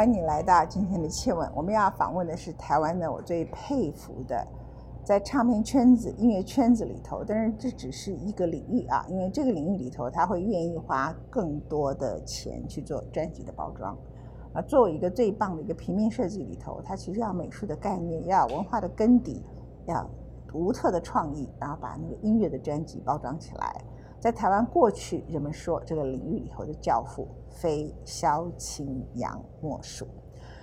[0.00, 1.46] 欢迎你来到今天的切吻。
[1.54, 4.48] 我们要访问的是台湾的我最佩服的，
[5.04, 13.94] 在唱片圈子、音乐圈子里头，但是这只是一个领域啊，因为这个领域里头，他会愿意花更多的钱去做专辑的包装。
[14.54, 19.44] 啊，作为一个最棒的一个平面设计里头，它其实要美术的概念，要文化的根底，
[19.84, 20.08] 要
[20.48, 23.76] 独特的创意，然后把那个音乐的专辑包装起来。
[24.20, 27.26] 在台湾过去，人们说这个领域里头的教父。
[27.52, 30.08] 非萧清扬莫属。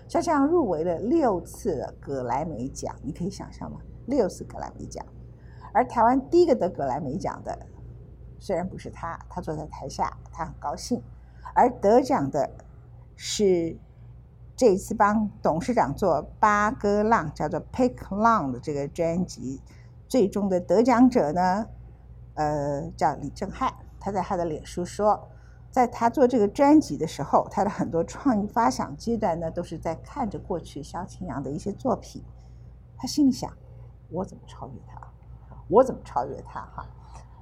[0.07, 3.77] 萧清扬入围了六次的格莱美奖，你可以想象吗？
[4.07, 5.05] 六次格莱美奖。
[5.73, 7.55] 而台湾第一个得格莱美奖的，
[8.39, 11.03] 虽然不是他，他坐在台下，他很高兴。
[11.53, 12.49] 而得奖的
[13.15, 13.77] 是
[14.55, 19.61] 这一次帮董事长做八哥浪，叫做 Pick Long 的这个专辑，
[20.07, 21.67] 最终的得奖者呢，
[22.37, 23.73] 呃，叫李正翰。
[23.99, 25.27] 他在他的脸书说。
[25.69, 32.23] 在他做这个专辑的时候，他的很多创意发想阶段呢，都是在看着过去萧清扬的一些作品，
[32.97, 33.51] 他心里想：
[34.09, 34.99] 我怎么超越他？
[35.67, 36.61] 我怎么超越他？
[36.73, 36.85] 哈，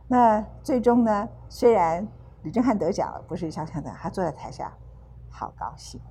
[0.07, 1.29] 那最终呢？
[1.47, 2.05] 虽然
[2.41, 4.75] 李正翰得奖了，不是萧清扬，他坐在台下，
[5.29, 6.01] 好高兴。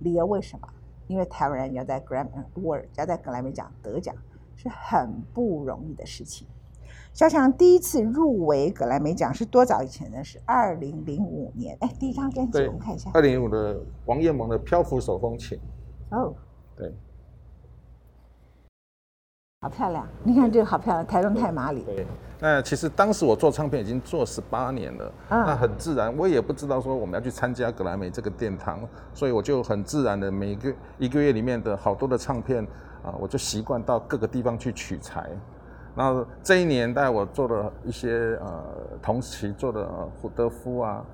[0.00, 0.68] 理由为什么？
[1.08, 4.14] 因为台湾人要在 Grammy Award 要在格莱美奖得奖，
[4.54, 6.46] 是很不容易的事情。
[7.12, 10.22] 萧强第一次入围格莱美奖是多早以前呢？
[10.22, 11.76] 是二零零五年。
[11.80, 13.10] 哎，第一张专辑我们看一下。
[13.12, 15.58] 二零零五的王彦萌的《漂浮手风琴》。
[16.16, 16.34] 哦。
[16.76, 16.94] 对。
[19.62, 20.08] 好漂亮！
[20.24, 21.82] 你看这个好漂亮，台中太麻里。
[21.82, 22.06] 对。
[22.38, 28.80] 那其实当时我做唱片已经做十八年了，那很自然，我也不知道说我们要去参加格莱美这个殿堂，
[29.12, 32.64] 所以我就很自然的每个一个月里面的好多的唱片
[33.02, 35.28] 啊，我就习惯到各个地方去取材。
[35.94, 38.64] 那这一年代，我做了一些呃，
[39.02, 39.86] 同期做的
[40.20, 41.04] 胡德夫啊，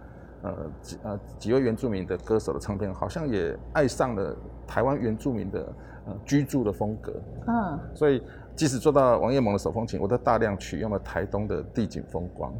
[0.42, 5.60] 呃几呃几位原住民的歌手的唱片，好像也爱上了台湾原住民的
[6.06, 7.12] 呃居住的风格。
[7.46, 8.22] 嗯，所以
[8.54, 12.52] 即使做到王彦萌的手风琴，我都大量取用了台东的地景风光。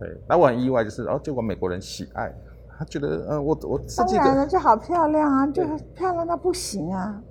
[0.00, 2.34] 对，那我很意外，就是哦，结果美国人喜爱，
[2.76, 7.22] 他觉得呃我我设计的就好漂亮啊，这漂亮到不行啊，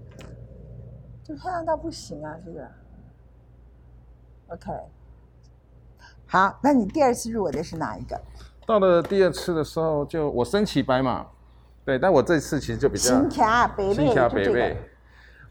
[1.22, 2.66] 就漂亮到不行啊，这个。
[4.48, 4.72] OK，
[6.28, 8.20] 好，那你第二次入围的是哪一个？
[8.66, 11.26] 到了第二次的时候，就我身骑白马，
[11.84, 14.78] 对，但我这次其实就比较新卡北北，新卡北北。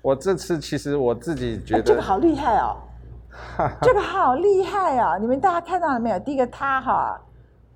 [0.01, 2.77] 我这次其实我自己觉得这个好厉害哦，
[3.83, 5.19] 这个好厉害哦！
[5.19, 6.19] 你们大家看到了没有？
[6.19, 7.21] 第一个他哈，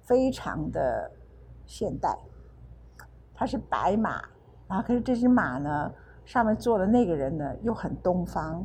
[0.05, 1.11] 非常的
[1.65, 2.17] 现代，
[3.35, 4.23] 他是白马，
[4.69, 5.91] 然后可是这只马呢，
[6.27, 8.65] 上面坐的那个人呢，又很东方。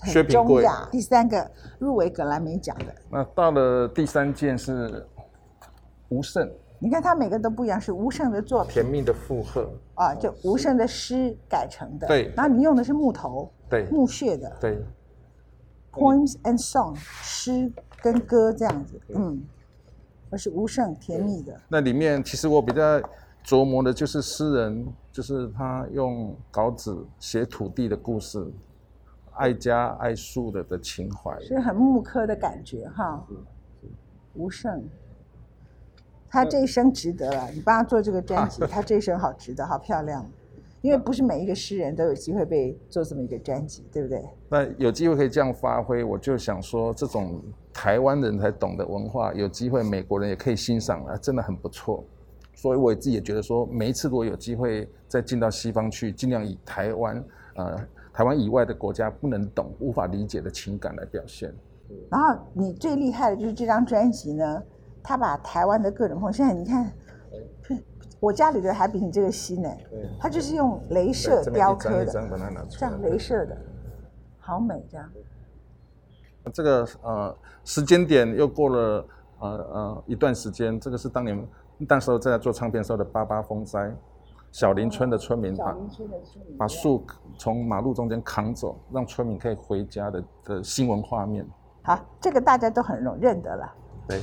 [0.00, 0.88] 很中雅。
[0.90, 5.06] 第三个入围格莱美奖的，那到了第三件是
[6.08, 6.50] 吴胜。
[6.82, 8.72] 你看他每个都不一样，是吴胜的作品。
[8.72, 12.06] 甜蜜的附和啊，就吴胜的诗改成的。
[12.06, 12.32] 对。
[12.34, 14.50] 然后你用的是木头，对，木屑的。
[14.58, 14.82] 对。
[15.92, 19.42] Poems and song，诗跟歌这样子，嗯，
[20.30, 21.60] 而是吴胜甜蜜的。
[21.68, 23.02] 那里面其实我比较
[23.44, 28.38] 琢磨的就是诗人，就是他用稿纸写土地的故事。
[29.36, 33.26] 爱家爱树的的情怀，是很木刻的感觉哈。
[34.34, 34.84] 吴胜，
[36.28, 37.50] 他这一生值得了。
[37.50, 40.24] 你帮他做这个专辑， 他这一生好值得，好漂亮。
[40.82, 44.24] 因为不是每一个诗人都有机会被做这么一个专辑，对不对？
[44.48, 47.42] 那有机会可以这样发挥，我就想说，这种
[47.72, 52.04] 台湾人才懂的文化，有机会美国人也可以欣赏啊，真的很不错。
[52.54, 57.24] 所以我自己也觉得说，每一次如果有机会再进到西方去，尽量以台湾
[57.56, 57.76] 呃。
[58.12, 61.54] 台湾以外的国家不能懂、无法理解的情感来表现。
[62.10, 64.62] 然后你最厉害的就是这张专辑呢，
[65.02, 66.92] 他把台湾的各种风，现在你看，
[68.20, 69.68] 我家里的还比你这个新呢。
[70.18, 72.06] 他就是用镭射雕刻的，
[72.68, 73.56] 这样镭射的，
[74.38, 75.10] 好美这样。
[76.52, 79.06] 这个呃时间点又过了
[79.40, 81.46] 呃呃一段时间，这个是当年
[81.78, 83.92] 那时候在做唱片时候的八八风灾。
[84.52, 85.76] 小林村的村民把
[86.58, 87.04] 把树
[87.38, 91.46] 从马路中间扛走，让村民可以回家的的新闻画面。
[91.82, 93.72] 好，这个大家都很容认得了。
[94.08, 94.20] 对，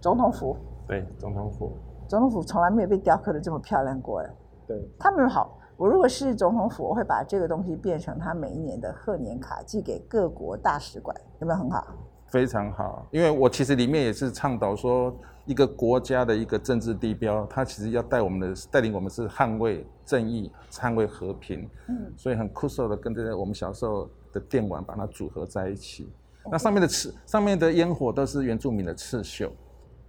[0.00, 0.56] 总统府。
[0.86, 1.72] 对，总统府。
[2.06, 4.30] 总统府从来没有被雕刻的这么漂亮过哎。
[4.68, 4.88] 对。
[4.98, 11.84] 他们好，我如果是总统府，我会把这个东西变成他每一年的贺年卡，寄给各国大使馆，有没有很好？
[12.28, 15.12] 非常好，因为我其实里面也是倡导说。
[15.46, 21.68] 一个国家的一个政治地标，它其实要带我们的带领我们是捍卫正义、捍卫和平。
[21.88, 26.12] 嗯，所以很酷手的跟这个我们小时候的电玩把它组合在一起。
[26.50, 29.50] 那上面的刺上面的烟火都是原住民的刺绣。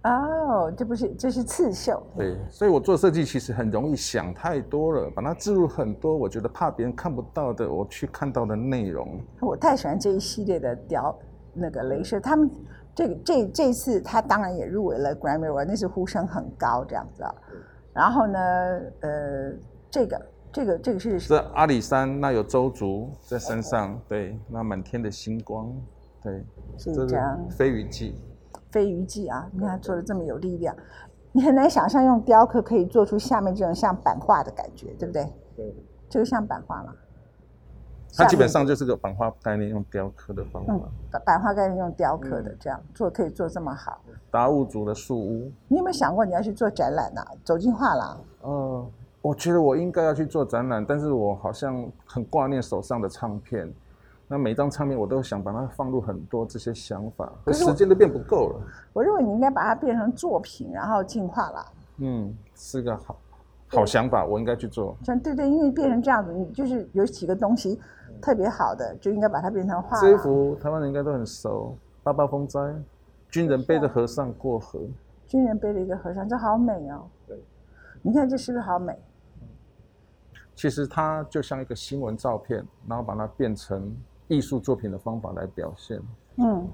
[0.04, 2.00] 哦，这不是这是刺绣。
[2.16, 9.20] 对，所以我做设计其实很容易想太多了，把它置入很多，我觉得怕别人看不到的，我去看到的内容。
[9.40, 11.16] 我太喜欢这一系列的雕
[11.52, 12.48] 那个镭射，他们
[12.98, 17.32] 这个这这次他当然也入围了 Grammy Award，那是呼声很高这样子啊。
[17.92, 18.40] 然后呢，
[19.02, 19.52] 呃，
[19.88, 25.72] 这个这个这个是这阿里山，那有周族在山上，对，那满天的星光，
[26.20, 26.44] 对，
[26.76, 27.48] 是这样。
[27.48, 28.20] 飞鱼记。
[28.72, 30.74] 飞鱼记啊，你看做的这么有力量，
[31.30, 35.22] 你很难想象用雕刻可以做出下面这种像版画的感觉，对不对？
[35.54, 35.72] 对，
[36.08, 36.92] 这个像版画吗？
[38.16, 40.74] 它基本上就是个版画概念，用雕刻的方法。
[40.74, 44.00] 嗯，版画概念用雕刻的这样做可以做这么好。
[44.30, 47.22] 达悟族的树屋，你有没有想过你要去做展览呢？
[47.44, 48.20] 走进画廊。
[48.44, 48.90] 嗯，
[49.20, 53.72] 我觉得我应该要去做展览，但是我好像很挂念手上的唱片。
[54.26, 58.60] 那每张唱片我都想把它放入很多这些想法，可时间都变不够了。
[58.92, 61.66] 我认为你应该把它变成作品，然后进化了。
[61.98, 63.16] 嗯，是个好
[63.68, 64.96] 好想法，我应该去做。
[65.04, 67.80] 像对对，因为变成这样子，你就是有几个东西
[68.20, 70.00] 特别好的，就应该把它变成画。
[70.00, 72.60] 这一幅台湾人应该都很熟，《八八风灾》，
[73.28, 74.80] 军人背着和尚过河。
[75.26, 77.04] 军人背着一个和尚，这好美哦。
[77.26, 77.38] 对，
[78.02, 78.96] 你看这是不是好美？
[80.54, 83.94] 其实它就像一个新闻照片，然后把它变成。
[84.30, 85.98] 艺术作品的方法来表现。
[86.36, 86.68] 嗯，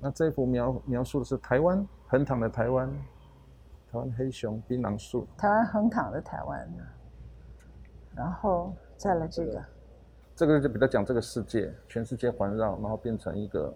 [0.00, 2.90] 那这幅描描述的是台湾横躺的台湾，
[3.90, 6.68] 台湾黑熊槟榔树，台湾横躺的台湾。
[8.14, 9.64] 然后再来这个，
[10.34, 13.72] 这个就比较讲这个世界，全世界环绕，然后变成一个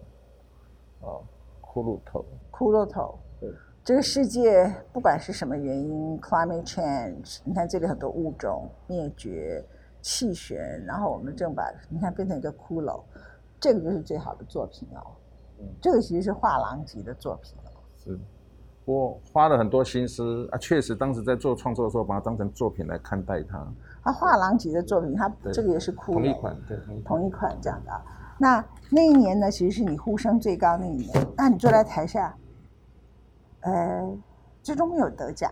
[1.01, 1.17] 啊
[1.61, 2.25] 骷髅头。
[2.51, 3.17] 骷髅头。
[3.39, 3.51] 对。
[3.83, 9.63] 这个世界不管是什么原因，climate change，你看这里很多物种灭绝。
[10.05, 13.01] 气旋，然后我们正把你看变成一个骷髅，
[13.57, 15.15] 这个就是最好的作品哦。
[15.59, 17.71] 嗯，这个其实是画廊级的作品哦。
[17.95, 18.19] 是，
[18.85, 23.57] 我花了很多心思啊，确实当时在做创作的时候，把它当成作品来看待它。
[24.01, 26.13] 啊，画廊级的作品，它这个也是骷髅。
[26.13, 28.01] 同一款，对，同一款这样的。
[28.37, 31.27] 那那一年呢，其实是你呼声最高那一年。
[31.37, 32.35] 那你坐在台下，
[33.61, 34.17] 呃，
[34.61, 35.49] 最终没有得奖，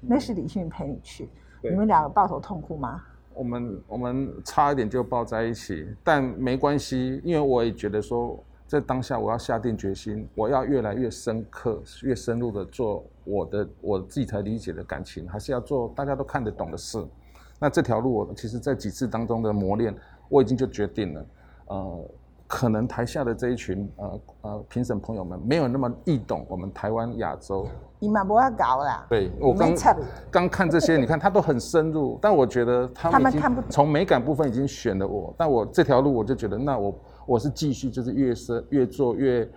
[0.00, 1.28] 那是李迅陪你去，
[1.62, 3.02] 你们两个抱头痛哭吗？
[3.34, 8.38] 我们我们差一点就抱在一起，但没关系，因为我也觉得说，
[8.80, 17.04] 在当下我要下定决心，我要越来越深刻、越深入的做我的我自己才理解的感情，还是要做大家都看得懂的事。
[17.58, 19.94] 那这条路，我其实在几次当中的磨练，
[20.28, 21.26] 我已经就决定了，
[21.66, 22.04] 呃。
[22.48, 27.66] 可能台下的这一群呃呃评审朋友们没有那么易懂我们台湾亚洲，
[27.98, 29.06] 你嘛不要搞啦。
[29.08, 29.74] 对我刚
[30.30, 36.94] 刚看这些，你看他都很深入，但我觉得他们已经从美感部分已经选了我，但我这条路我就觉得，那我
[37.26, 39.48] 我是继续就是越深越做越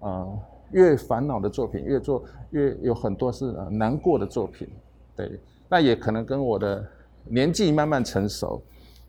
[0.00, 0.38] 呃
[0.72, 4.68] 越烦恼的作品，越做越有很多是难过的作品，
[5.16, 5.38] 对，
[5.68, 6.86] 那也可能跟我的
[7.24, 8.62] 年纪慢慢成熟，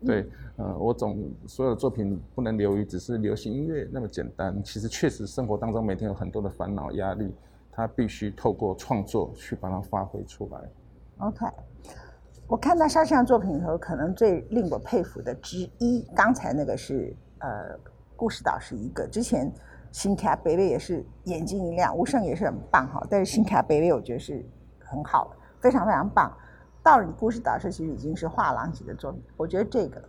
[0.04, 0.28] 对。
[0.56, 4.62] 呃，我总所有的作品不能流于只是流行音乐那么简单。
[4.62, 7.34] 其实确实生活当中每天有很多的烦恼压力，
[7.72, 10.60] 它必须透过创作去把它发挥出来。
[11.26, 11.46] OK，
[12.46, 17.48] 我看到肖像作品里头，可能最令我佩服的之一，刚才那个是呃
[18.20, 19.50] 故事岛是一个，之前
[19.92, 23.02] 新卡北北也是眼睛一亮，无声也是很棒哈。
[23.08, 24.44] 但是新卡北北我觉得是
[24.78, 26.30] 很好，非常非常棒。
[26.82, 30.02] 到了你故事岛是其实已经是画廊级的作品，我觉得这个。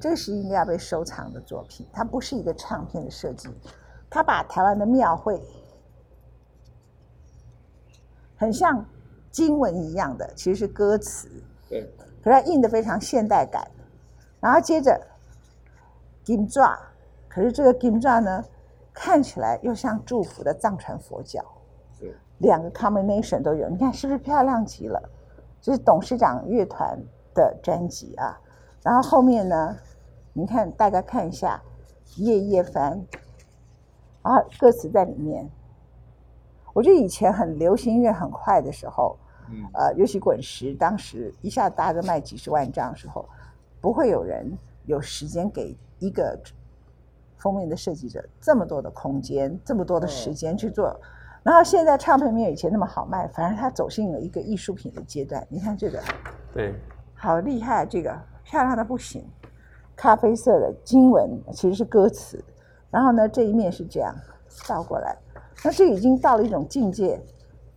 [0.00, 3.48] 这是应该要被收藏的作品，它不是一个唱片的设计，
[4.08, 5.42] 它把台湾的庙会
[8.36, 8.82] 很像
[9.30, 11.28] 经文一样的，其实是歌词，
[11.68, 11.82] 对，
[12.22, 13.68] 可是它印的非常现代感，
[14.40, 14.98] 然后接着
[16.24, 16.78] 金爪，
[17.30, 18.44] 可是这个金爪呢，
[18.92, 21.40] 看起来又像祝福的藏传佛教，
[21.96, 25.00] 是两个 combination 都有，你看是不是漂亮极了？
[25.62, 26.98] 这是董事长乐团
[27.32, 28.38] 的专辑啊。
[28.82, 29.76] 然后后面呢？
[30.32, 31.60] 你看，大家看一下，
[32.16, 33.04] 夜夜翻，
[34.22, 35.48] 啊歌词在里面。
[36.72, 39.16] 我觉得以前很流行音乐很快的时候，
[39.50, 43.28] 嗯，呃，尤其滚石当时一下大个卖几十万张的时候，
[43.80, 44.56] 不会有人
[44.86, 46.38] 有时间给一个
[47.40, 50.94] 封面的设计者这么多的空间，这么多的时间去做。
[51.42, 55.44] 然后现在唱片没有以前那么好卖，反而它走进了一个艺术品的阶段。
[55.48, 55.98] 你看这个，
[56.52, 56.74] 对，
[57.14, 58.16] 好厉害，这个。
[58.42, 59.24] 漂亮的不行，
[59.94, 62.42] 咖啡色的经文其实是歌词，
[62.90, 64.12] 然后呢这一面是这样
[64.66, 65.16] 倒过来，
[65.62, 67.20] 那这已经到了一种境界。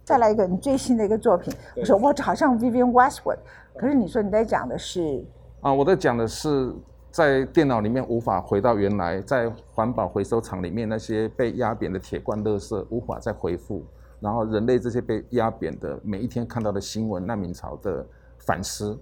[0.04, 3.38] 再来一个你最新的一个作品，我说哇，好像 Vivian Westwood，
[3.78, 5.24] 可是你说你在讲的是
[5.62, 6.74] 啊，我在讲的是
[7.14, 13.86] 在电脑里面无法回到原来，在环保回收厂里面那些被压扁的铁罐垃圾无法再回复。
[14.20, 18.04] 然后人类这些被压扁的每一天看到的新闻，难民潮的
[18.40, 18.98] 反思。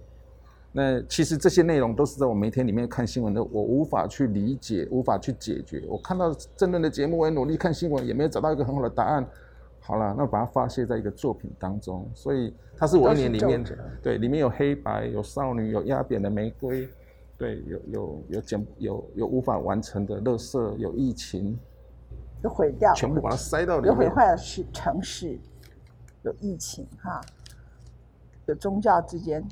[0.72, 5.82] 那其实这些内容都是在我每天里面看新闻的，我无法去理解，无法去解决。
[5.88, 9.26] 我看到争论的节目，我也努力看新闻，也没有找到一个很好的答案。
[9.80, 13.64] 好了，那把它发泄在一个作品当中，所以它是我一年里面
[14.02, 16.86] 对里面有黑白，有少女，有压扁的玫瑰，
[17.42, 21.58] 对，有有有简有有无法完成的乐色，有疫情，
[22.44, 25.36] 有毁掉，全部把它塞到里面，有毁坏的是城市，
[26.22, 27.20] 有疫情哈，
[28.46, 29.44] 有宗教之间，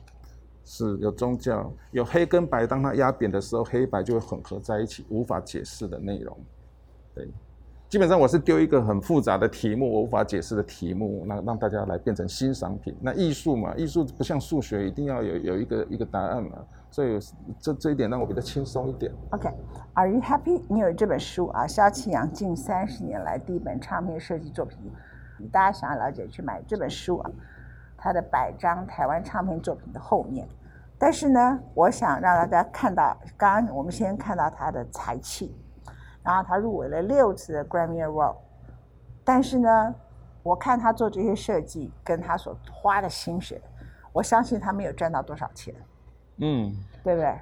[0.64, 6.38] 是有宗教，有黑跟白，当它压扁的时候，黑白就会混合在一起，无法解释的内容，
[7.12, 7.28] 对。
[7.90, 12.96] 基本上我是丢一个很复杂的题目，我无法解释的题目，那让大家来变成欣赏品。
[13.00, 16.50] 那艺术嘛，艺术不像数学，一定要有有一个一个答案嘛，
[16.88, 17.18] 所以
[17.58, 19.12] 这这一点让我比较轻松一点。
[19.30, 20.62] OK，Are you happy？
[20.68, 24.78] 你有这本书啊，萧庆阳近三十年来第一本唱片设计作品，
[25.50, 27.30] 大家想要了解去买这本书啊，
[27.98, 30.46] 他的百张台湾唱片作品的后面。
[30.96, 35.52] 但是呢，我想让大家看到，刚刚我们先看到他的才气。
[36.22, 38.36] 然后他入围了六次的 Grammy Award，
[39.24, 39.94] 但是呢，
[40.42, 43.60] 我看他做这些设计跟他所花的心血，
[44.12, 45.74] 我相信他没有赚到多少钱，
[46.38, 46.72] 嗯，
[47.02, 47.34] 对不对？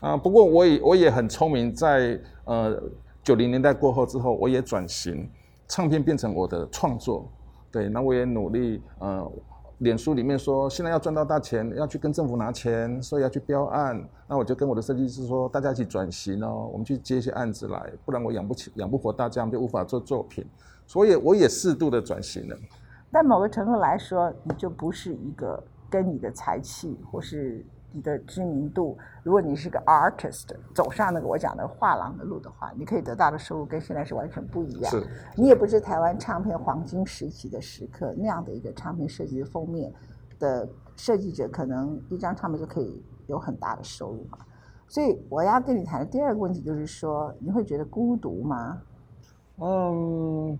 [0.00, 2.82] 啊，不过我也我也很聪明，在呃
[3.22, 5.30] 九零年代过后之后，我也转型，
[5.66, 7.28] 唱片变成我的创作，
[7.70, 9.30] 对，那我也努力呃。
[9.78, 14.08] 脸书里面说，现在要赚到大钱，要去跟政府拿钱，所以要去标案。
[14.26, 20.44] 那我就跟我的设计师说，大家一起转型哦，我们去接一些案子来，不然我养不起、养不活大家，我们就无法做作品。
[20.86, 22.56] 所以我也适度的转型了。
[23.10, 27.64] 但某个程度来说，你就不是一个跟你的才气或是。
[27.92, 34.90] 你的知名度，如果你是个 artist，走上那个我讲的画廊的路的话，你可以得到的收入跟现在是完全不一样。
[34.90, 39.90] 是，你也不是台湾唱片黄金时期的时刻那样的一个唱片设计的封面
[40.38, 44.38] 的设计者，可能一张唱片就可以有很大的收入嘛。
[44.86, 48.82] 所以我要跟你谈的第二个问题就是说，你会觉得孤独吗？
[49.58, 50.58] 嗯，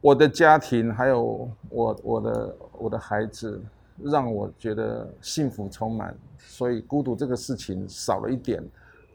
[0.00, 3.60] 我的家庭还有我我的我的孩子。
[4.04, 8.62] 让我觉得幸福充满，所以孤独这个事情少了一点。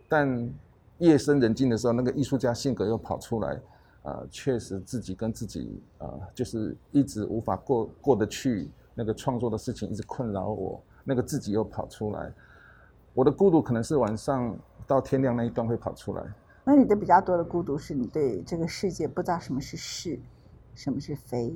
[0.08, 0.50] 但
[0.98, 3.60] 夜深人静的时候，那个艺术家性格又跑出来，
[4.04, 8.70] 呃，确实自己跟自己呃，就是一直无法过过得去。
[9.00, 12.34] 那个创作的事情一直困扰我，那个自己又跑出来。
[13.14, 16.24] 我的孤独可能是晚上到天亮那一段会跑出来。
[16.64, 20.20] 那你的比较多的孤独是你对这个世界不知道什么是是，
[20.74, 21.56] 什么是非，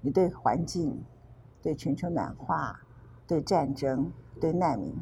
[0.00, 0.98] 你对环境。
[1.62, 2.80] 对全球暖化、
[3.26, 4.94] 对战争、对难民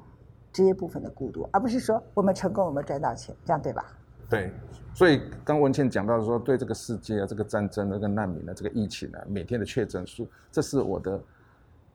[0.52, 3.84] 这些部分的孤独，而不是说我们成功，我们赚到钱，这样对吧？
[4.28, 4.52] 对，
[4.94, 11.20] 所以刚文倩讲到说，对这个世界啊，这个战争、这个难民的这个疫情啊，每天的确诊数，这是我的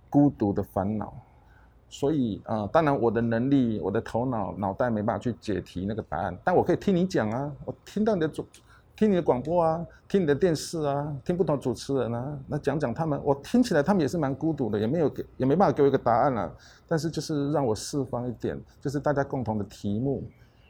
[0.10, 1.13] 孤独的烦恼。
[1.89, 8.43] 所以啊，当然我的能力、我的头脑、脑袋没办法去解题那个答案，但我可以听你讲啊，我听到你的主。
[8.96, 16.52] 听你的广播啊，听你的电视啊，听不同主持人啊，那讲讲他们，我听起来他们也是蛮孤独的，也没有给，也没办法给我一个答案啊。
[16.88, 20.24] 但是就是让我释放一点，就是大家共同的题目。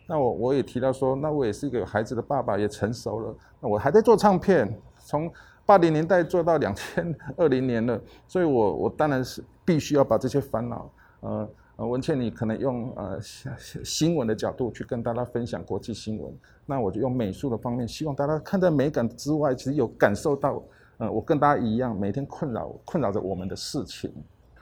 [0.08, 3.36] 那我我也提到说，那我也是一个有孩子的爸爸，也成熟了。
[3.60, 5.30] 那我还在做唱片，从
[5.66, 10.90] 八零年代做到两千二零年了，所以我我当然是必须要把这些烦恼，
[11.20, 11.50] 呃。
[11.88, 16.34] 文倩，你可能用呃新闻的角度去跟大家分享国际新闻，
[16.66, 20.64] 那我就用美术的方面，希望大家看在美感之外，其实有感受到，
[20.98, 24.12] 呃，我跟大家一样，每天困扰困扰着我们的事情。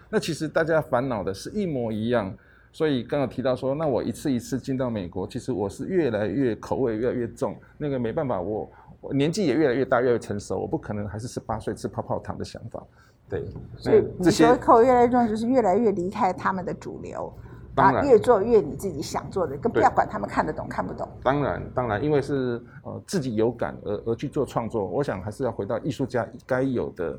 [0.09, 2.35] 那其实大家烦恼的是一模一样，
[2.71, 12.85] 所以刚刚提到说，那我一次一次进到美国，其实我是越来越口味越来越重，那个没办法，我我年纪也越来越大，越来越成熟，我不可能还是十八岁吃泡泡糖的想法。
[13.31, 13.45] 对，
[13.77, 17.31] 所以你说口越来越重，就是越来越离开他们的主流，
[17.73, 21.07] 当然越做越你自己想做的，更不要管他们看得懂看不懂。
[21.23, 27.17] 当然，当然，因为是呃自己有感而而去做创作，我想还是要回到艺术家该有的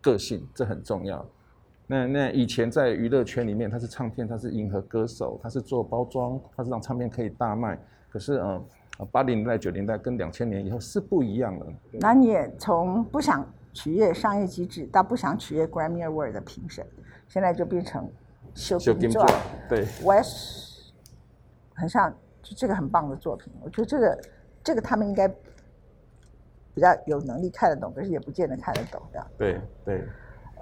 [0.00, 1.22] 个性，这很重要。
[1.86, 7.78] 那那以前在娱乐圈里面，他是唱片，他是迎合歌手，他是做包装，他是让唱片可以大卖。
[8.08, 8.64] 可是嗯，
[9.10, 11.66] 八零年代、九零年代跟两千年以后是不一样的。
[12.00, 13.46] 那你也从不想。
[13.72, 16.86] 取悦商业机制，到不想取悦 Grammy Award 的评审，
[17.28, 18.10] 现在就变成
[18.54, 19.26] 修金作。
[19.68, 20.92] 对，West
[21.74, 22.10] 很像，
[22.42, 23.52] 就这个很棒的作品。
[23.62, 24.18] 我觉得这个
[24.62, 25.26] 这个他们应该
[26.74, 29.26] 比较有能力看得懂，可是也不见得看得懂的。
[29.38, 30.04] 对对，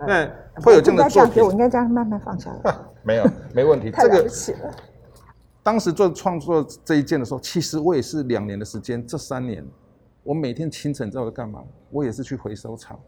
[0.07, 0.31] 那
[0.63, 2.75] 会有这样的作品，我应该这样慢慢放下来。
[3.03, 3.91] 没有，没问题。
[3.93, 4.75] 太了不起了。
[5.63, 9.67] 当时做创作这一件的时候，其实我也是两年的时间，这三年。
[10.23, 11.63] 我每天清晨知道在干嘛？
[11.91, 12.99] 我也是去回收厂，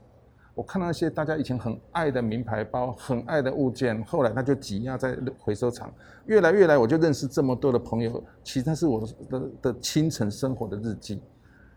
[0.54, 5.92] 我看到那些大家以前很爱的名牌包、很爱的物件，后来它就挤压在回收厂，
[6.26, 8.23] 越来越来，我就认识这么多的朋友。
[8.42, 11.23] 其实它是我的的清晨生活的日记。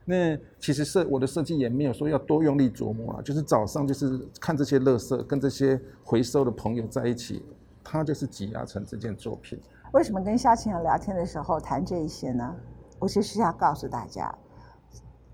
[0.06, 7.44] 那其实设我的设计也没有说要多用力琢磨啊，就是早上就是看这些垃圾，跟这些回收的朋友在一起，
[7.84, 9.60] 它就是挤压成这件作品。
[9.94, 12.56] 为什么跟夏晴阳聊天的时候谈这一些呢？
[13.00, 14.34] 我其实是要告诉大家，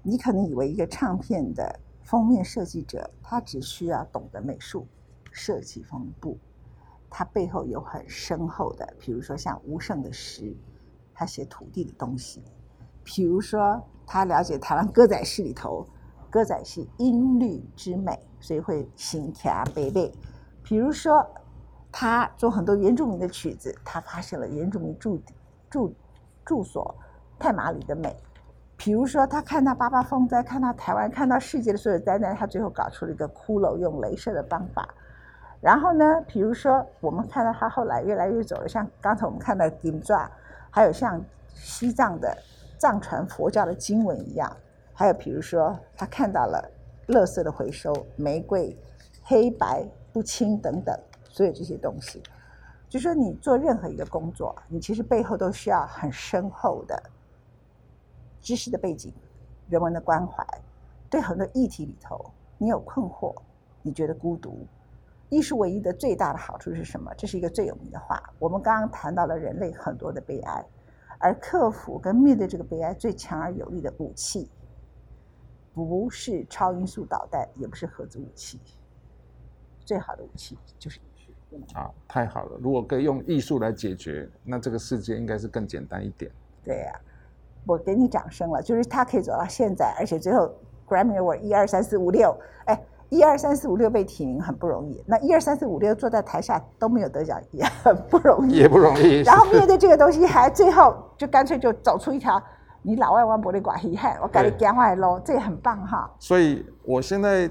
[0.04, 4.88] 你可能以为一个唱片的封面设计者，他只需要懂得美术
[5.32, 6.38] 设计风布，
[7.10, 10.56] 他背后有很深厚的，比如说像吴胜的诗，
[11.14, 12.42] 他写土地的东西，
[13.04, 13.82] 比如说。
[14.04, 15.88] 他了解台湾歌仔戏里头，
[16.30, 20.12] 歌仔戏音律之美，所以会心卡贝贝。
[20.62, 21.26] 比如说，
[21.94, 25.22] 他做很多原住民的曲子，他发现了原住民住
[25.70, 25.96] 住
[26.44, 26.94] 住所
[27.40, 28.14] 太马里的美。
[28.84, 34.90] 比如说，他看到八八风灾，看到台湾，看到世界的所有灾难，他最后搞出了一个骷髅用镭射的方法。
[35.62, 40.28] 然后呢，比如说，我们看到他后来越来越走了，像刚才我们看到金爪，
[40.72, 41.24] 还有像
[41.54, 42.36] 西藏的。
[42.80, 44.52] 藏传佛教的经文一样，
[44.92, 46.68] 还有比如说，他看到了
[47.10, 48.76] 垃圾的回收、玫瑰
[49.22, 52.24] 黑白不清等等，所有这些东西，
[52.90, 57.00] 就说你做任何一个工作，你其实背后都需要很深厚的
[58.42, 59.14] 知识的背景、
[59.70, 60.46] 人文的关怀。
[61.10, 63.36] 对很多议题里头，你有困惑，
[63.82, 64.66] 你觉得孤独，
[65.30, 67.14] 艺术唯一的最大的好处是什么？
[67.16, 68.22] 这是一个最有名的话。
[68.40, 70.66] 我们刚刚谈到了人类很多的悲哀。
[71.24, 74.50] 而克服跟面对这个悲哀最强而有力的武器，
[75.72, 78.60] 不是超音速导弹，也不是核子武器，
[79.86, 81.78] 最好的武器就是艺术。
[81.78, 82.58] 啊，太好了！
[82.60, 86.32] 如果可以用艺术来解决，那这个世界应该是更简单一点。
[86.64, 87.00] 对呀，
[87.66, 90.50] 我给你掌声了，就是他可以走到现在，而且最后
[90.88, 92.80] Grammy Award 一二三四五六，哎。
[93.14, 99.20] 一二三四五六被提名很不容易，那一二三四五六坐在台下都没有得奖也很不容易，也不容易。
[99.24, 102.42] 然后面对这个东西，还最后就干脆就走出一条
[102.82, 106.10] 你老外玩玻璃管遗憾，我跟你讲话喽，这也很棒哈。
[106.20, 107.50] 所以我现在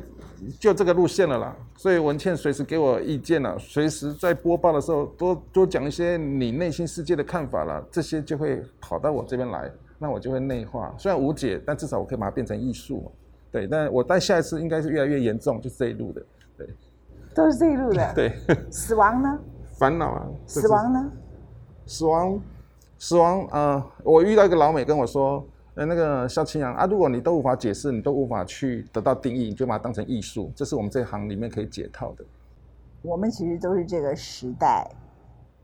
[0.59, 1.55] 就这个路线了啦。
[1.77, 9.71] 所以文倩随时给我意见了，随时在播报的时候多多讲一些你内心世界的看法了，这些就会跑到我这边来，
[10.03, 10.95] 那我就会内化。
[10.99, 13.11] 虽然无解，但至少我可以把它变成艺术嘛。
[13.53, 16.25] 对，但我但下一次应该是越来越严重，就是这一路的，
[16.57, 16.69] 对，
[17.35, 18.13] 都是这一路的。
[18.15, 18.33] 对，
[18.73, 19.39] 死亡呢？
[19.75, 20.27] 烦恼啊！
[20.47, 21.13] 死亡呢？
[21.85, 22.41] 死亡，
[22.99, 23.87] 死亡啊！
[24.03, 32.25] 我遇到一个老美跟我说，呃，那个肖青阳啊，如果你都无法解释，你都无法去得到定义，你就把它当成艺术，这是我们这行里面可以解套的。
[33.03, 34.89] 我们其实都是这个时代、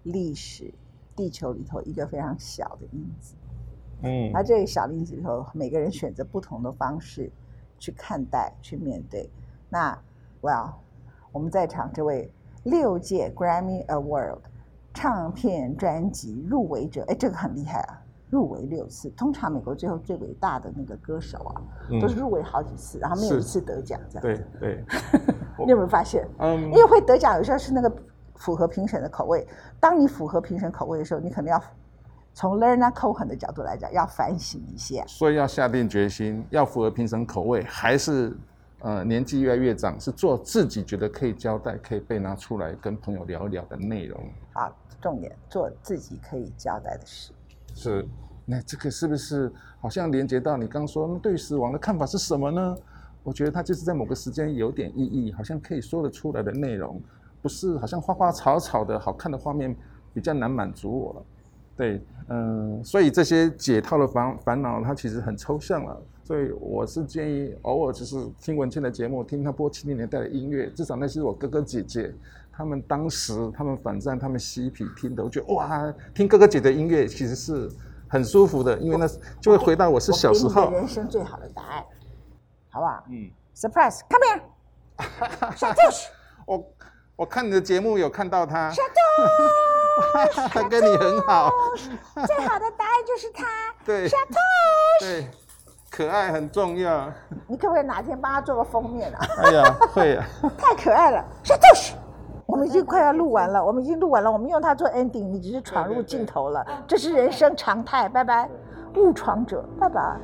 [0.02, 0.72] 历史、
[1.14, 3.34] 地球里头一个非常小的因子。
[4.02, 7.30] 嗯，而这个小例子里头，每个人选择不同的方式。
[7.78, 9.30] 去看待，去面对。
[9.68, 9.92] 那
[10.40, 10.72] ，Well，
[11.30, 12.32] 我们在场这位
[12.62, 14.38] 六届 Grammy Award
[14.94, 19.10] 唱片专辑入围者，哎，这个很厉害啊，入围六次。
[19.10, 21.60] 通常美国最后最伟大的那个歌手啊，
[22.00, 24.22] 都是入围好几次，然后没有一次得奖，这样。
[24.22, 24.84] 对对。
[25.58, 26.26] 你有没有发现？
[26.38, 26.62] 嗯。
[26.62, 27.94] 因为会得奖，有时候是那个
[28.36, 29.46] 符合评审的口味。
[29.78, 31.62] 当你符合评审口味的时候，你可能要。
[32.36, 38.36] 从 learner Cohen 的角度来讲，要反省一下，所以要下定决心，要符合评审口味，还是
[38.80, 44.22] 呃年纪越来越长，是做自己觉得可以交代、可以被拿出来跟朋友聊一聊的内容。
[44.52, 44.70] 好，
[45.00, 47.32] 重点做自己可以交代的事。
[47.74, 48.06] 是，
[48.44, 52.76] 那这个是不是好像连接到你刚说对死亡的看法是什么呢？
[53.22, 57.00] 我觉得它就是在某个时间有点意义，好像可以说得出来的内容，
[57.40, 59.74] 不是好像花花草草的好看的画面
[60.12, 61.24] 比较难满足我了。
[61.76, 66.00] 对，嗯，所以这些解套的烦烦恼，它其实很抽象了。
[66.24, 72.12] 所以我是建议，偶尔就是听文倩的节目，听她播七零年代的音乐，至少那些我哥哥姐姐，
[72.52, 77.70] 他们当时他们反战，他们嬉皮听的，我觉得哇，听哥哥姐的音乐其实是
[78.08, 79.06] 很舒服的，因为那
[79.40, 80.72] 就会回到我是小时候。
[80.72, 81.84] 人生最好的答案，
[82.70, 83.04] 好不好？
[83.08, 83.30] 嗯。
[83.54, 85.54] Surprise，come here。
[85.56, 85.78] 小兔。
[86.46, 86.72] 我
[87.16, 88.72] 我看你的节目有看到他。
[90.50, 91.50] 他跟你很好，
[92.26, 93.44] 最好的答案就是他。
[93.84, 94.34] 对，小兔。
[95.00, 95.28] 对，
[95.90, 97.10] 可爱很重要。
[97.46, 99.18] 你可不可以哪天帮他做个封面啊？
[99.42, 100.26] 哎呀，会啊。
[100.58, 101.62] 太可爱了，小兔。
[102.46, 108.08] 我们已经快要录完了，我们已经录完了，我们用它做 ending，你只是闯入镜头了，这是人生常态。
[108.08, 108.48] 拜拜，
[108.94, 110.16] 误闯者，拜拜。